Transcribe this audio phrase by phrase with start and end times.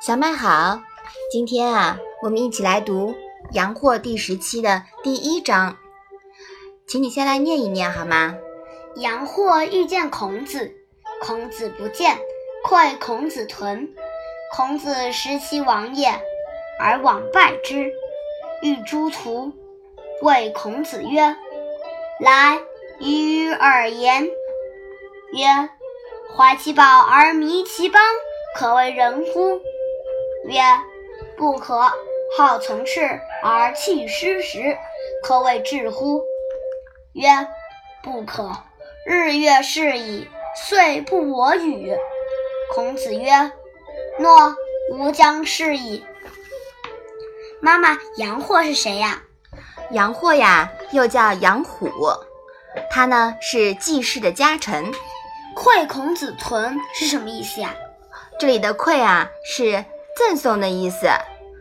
[0.00, 0.80] 小麦好，
[1.30, 3.12] 今天啊，我们一起来读
[3.52, 5.76] 《阳货》第十期的第一章，
[6.86, 8.34] 请你先来念一念好吗？
[8.96, 10.72] 阳货遇见孔子，
[11.20, 12.18] 孔子不见，
[12.64, 13.94] 窥孔子屯。
[14.56, 16.08] 孔子食其亡也，
[16.80, 17.92] 而往拜之，
[18.62, 19.52] 欲诸徒。
[20.22, 21.36] 谓孔子曰
[22.18, 22.58] ：“来，
[22.98, 24.24] 与尔言。”
[25.32, 25.46] 曰
[26.36, 28.00] ：“怀其宝而迷其邦，
[28.56, 29.60] 可谓仁乎？”
[30.46, 30.60] 曰
[31.36, 31.92] ：“不可。
[32.36, 34.76] 好从事而弃失时，
[35.22, 36.22] 可谓智乎？”
[37.14, 37.28] 曰
[38.04, 38.50] ：“不可。
[39.06, 40.28] 日月逝矣，
[40.68, 41.96] 岁不我与。”
[42.74, 43.30] 孔子曰
[44.20, 44.54] ：“诺，
[44.92, 46.04] 吾将事矣。”
[47.60, 49.22] 妈妈，杨货是谁呀？
[49.90, 51.90] 杨货呀，又叫杨虎，
[52.90, 54.92] 他呢是季氏的家臣。
[55.58, 57.74] 馈孔子豚是什么意思呀？
[58.38, 59.84] 这里的馈啊是
[60.16, 61.08] 赠送的意思，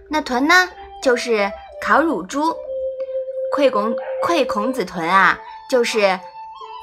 [0.08, 0.70] 那豚呢
[1.02, 2.56] 就是烤乳猪。
[3.56, 6.20] 馈孔馈孔子豚啊，就是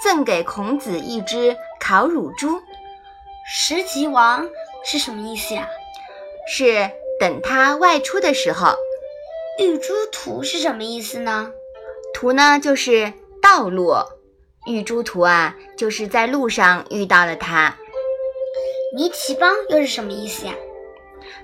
[0.02, 2.61] 赠给孔子一只烤乳猪。
[3.46, 4.48] 食其亡
[4.84, 5.69] 是什么意思呀？
[6.48, 8.74] 是等他外出的时候。
[9.61, 11.52] 玉诸途是什么意思呢？
[12.12, 13.94] 途呢就是道路，
[14.67, 17.77] 遇诸途啊就是在路上遇到了他。
[18.95, 20.55] 迷奇邦又是什么意思呀？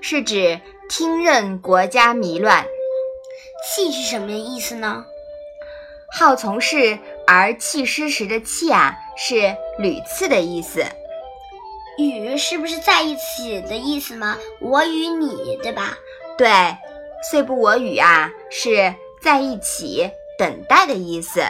[0.01, 2.65] 是指听任国家迷乱。
[3.63, 5.05] 弃是什么意思呢？
[6.17, 10.83] 好从事而弃师时的弃啊是屡次的意思。
[11.97, 14.37] 与是不是在一起的意思吗？
[14.59, 15.97] 我与你，对吧？
[16.37, 16.49] 对。
[17.29, 21.41] 岁不我与啊，是在一起等待的意思。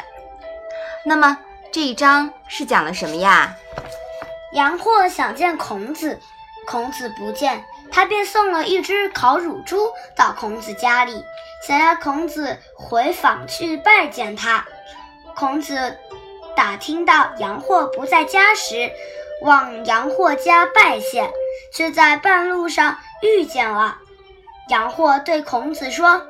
[1.06, 1.38] 那么
[1.74, 3.56] 这一章是讲了什么呀？
[4.52, 6.20] 杨货想见孔子，
[6.68, 11.24] 孔子不见，他便送了一只烤乳猪到孔子家里，
[11.66, 14.66] 想要孔子回访去拜见他。
[15.34, 15.98] 孔子
[16.58, 18.92] 打听到杨货不在家时，
[19.42, 21.32] 往杨货家拜谢，
[21.74, 23.98] 却在半路上遇见了。
[24.68, 26.22] 杨货对孔子说：“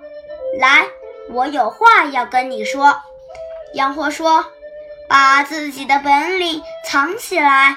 [0.61, 0.85] 来，
[1.31, 3.01] 我有话要跟你说。”
[3.73, 4.45] 杨货说
[5.11, 7.75] ：“把自己的本领藏起来，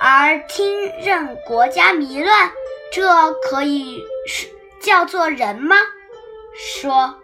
[0.00, 2.52] 而听任国家迷乱，
[2.92, 4.46] 这可以是
[4.80, 5.74] 叫做人吗？”
[6.54, 7.18] 说：“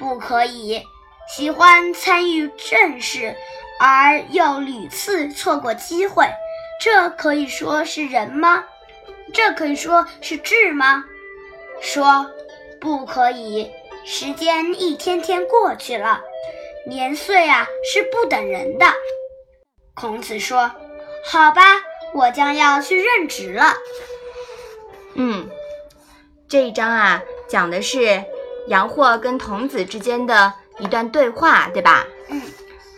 [0.00, 0.82] 不可以。
[1.28, 3.36] 喜欢参与政事，
[3.78, 6.28] 而又屡次错过机会，
[6.80, 8.64] 这可以说是人吗？
[9.32, 11.04] 这可以说是智吗？”
[11.80, 12.28] 说
[12.80, 13.70] 不可以，
[14.04, 16.20] 时间一天天过去了，
[16.88, 18.86] 年岁啊是不等人的。
[19.94, 20.70] 孔子说
[21.24, 21.62] ：“好吧，
[22.14, 23.74] 我将要去任职了。”
[25.14, 25.48] 嗯，
[26.48, 28.24] 这一章啊讲的是
[28.68, 32.06] 杨货跟童子之间的一段对话，对吧？
[32.28, 32.40] 嗯。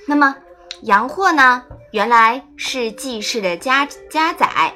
[0.07, 0.37] 那么
[0.83, 4.75] 杨货呢，原来是季氏的家家宰，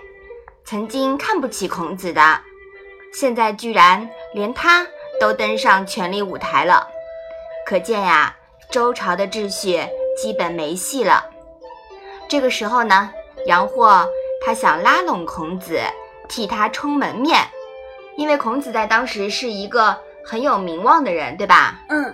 [0.65, 2.41] 曾经看不起孔子的。
[3.13, 4.87] 现在居然连他
[5.21, 6.89] 都登上权力舞台了，
[7.67, 8.37] 可见呀，
[8.75, 9.81] 周朝的秩序
[10.21, 11.25] 基本没戏了。
[12.29, 13.09] 这个时候呢，
[13.47, 14.05] 杨霍
[14.45, 15.79] 他想拉拢孔子，
[16.29, 17.39] 替他充门面，
[18.17, 19.97] 因为孔子在当时是一个
[20.27, 21.79] 很有名望的人，对吧？
[21.89, 22.13] 嗯。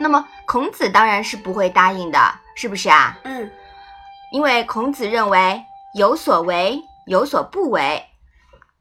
[0.00, 2.18] 那么孔子当然是不会答应的，
[2.54, 3.18] 是不是啊？
[3.24, 3.50] 嗯。
[4.32, 5.62] 因为孔子认为
[5.94, 8.02] 有所为，有所不为。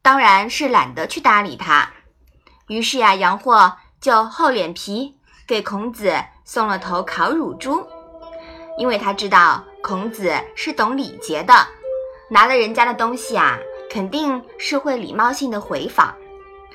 [0.02, 1.92] 当然是懒得去搭理他，
[2.70, 5.15] 于是呀，杨霍就厚脸皮
[5.48, 6.14] 给孔子
[6.44, 7.86] 送了头烤乳猪，
[8.78, 11.54] 因为他知道孔子是懂礼节的，
[12.30, 16.16] 拿了人家的东西啊，肯定是会礼貌性的回访。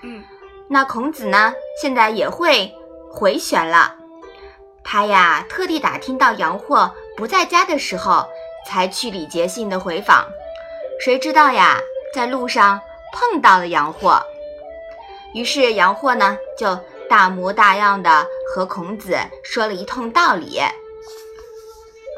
[0.02, 0.22] 嗯，
[0.68, 2.72] 那孔子呢，现在也会
[3.10, 3.94] 回旋了，
[4.84, 8.26] 他呀，特地打听到杨货不在家的时候，
[8.66, 10.24] 才去礼节性的回访，
[11.00, 11.78] 谁知道呀，
[12.14, 12.80] 在路上。
[13.12, 14.22] 碰到了杨货，
[15.34, 16.78] 于是杨货呢就
[17.10, 20.60] 大模大样的和孔子说了一通道理，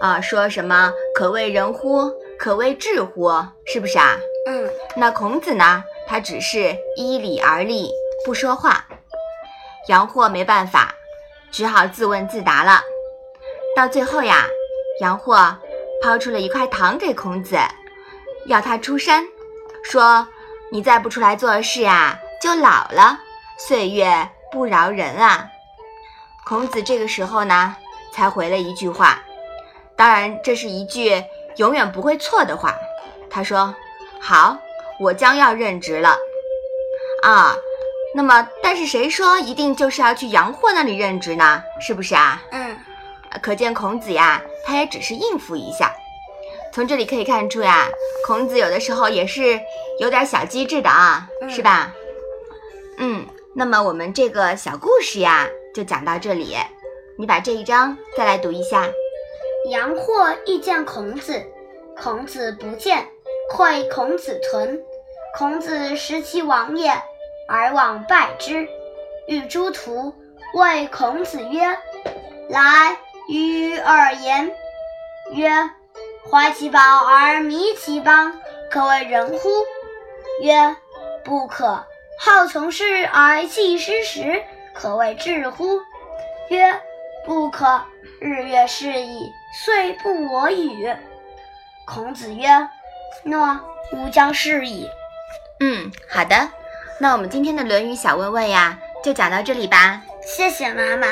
[0.03, 2.13] 啊，说什么可谓人乎？
[2.39, 3.31] 可谓智乎？
[3.65, 4.19] 是不是啊？
[4.47, 4.69] 嗯。
[4.95, 7.91] 那孔子呢，他只是依礼而立，
[8.27, 8.85] 不说话。
[9.89, 10.95] 杨货没办法，
[11.51, 12.83] 只好自问自答了。
[13.75, 14.45] 到最后呀，
[15.01, 15.57] 杨货
[16.03, 17.57] 抛出了一块糖给孔子，
[18.47, 19.25] 要他出山，
[19.83, 20.29] 说。
[20.71, 23.19] 你再不出来做事呀，就老了，
[23.59, 25.49] 岁月不饶人啊！
[26.45, 27.75] 孔子这个时候呢，
[28.13, 29.23] 才回了一句话，
[29.97, 31.25] 当然这是一句
[31.57, 32.77] 永远不会错的话。
[33.31, 33.75] 他说
[34.21, 34.59] ：“好，
[35.01, 36.17] 我将要任职了。”
[37.25, 37.57] 啊，
[38.15, 41.63] 那么但是谁说一定就是要去杨货那里任职呢？
[41.81, 42.43] 是不是啊？
[42.51, 42.77] 嗯，
[43.41, 45.95] 可见孔子呀，他也只是应付一下。
[46.75, 47.89] 从这里可以看出呀，
[48.27, 49.59] 孔子有的时候也是
[49.99, 51.91] 有点小机智的啊，是吧？
[52.99, 56.57] 嗯，那么我们这个小故事呀，就讲到这里。
[57.19, 58.89] 你把这一章再来读一下。
[59.71, 61.43] 杨货亦见孔子，
[61.97, 63.07] 孔子不见，
[63.51, 64.83] 会孔子屯。
[65.37, 66.91] 孔子食其亡也，
[67.47, 68.67] 而往拜之。
[69.27, 70.15] 欲诸徒，
[70.55, 71.61] 谓孔子曰
[72.49, 74.51] ：“来，与尔言。”
[75.33, 75.51] 曰
[76.31, 78.33] ：“怀其宝而迷其邦，
[78.71, 79.49] 可谓人乎？”
[80.43, 80.75] 曰
[81.23, 81.85] ：“不可。”
[82.19, 84.43] 好从事而弃师时，
[84.75, 85.81] 可谓智乎？
[86.51, 86.81] 曰：
[87.27, 87.83] 不可。
[88.21, 89.33] 日月是矣，
[89.65, 90.95] 岁不我与。
[91.85, 92.49] 孔子曰：
[93.25, 93.59] 诺，
[93.93, 94.89] 吾将事矣。
[95.61, 96.49] 嗯，好的。
[97.01, 100.01] 那我们今天的《论语》小问问呀，就讲到这里吧。
[100.25, 101.09] 谢谢妈妈。